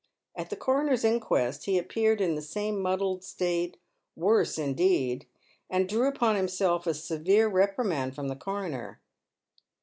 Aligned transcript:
At 0.35 0.49
the 0.49 0.55
coronei 0.55 0.97
's 0.97 1.03
inquest 1.03 1.65
he 1.65 1.77
appeared 1.77 2.21
in 2.21 2.33
the 2.33 2.41
same 2.41 2.81
muddled 2.81 3.23
state— 3.23 3.77
worse, 4.15 4.57
indeed, 4.57 5.27
and 5.69 5.87
drew 5.87 6.07
upon 6.07 6.35
himself 6.35 6.87
a 6.87 6.95
severe 6.95 7.47
reprimand 7.47 8.15
from 8.15 8.27
the 8.27 8.35
coroner." 8.35 8.99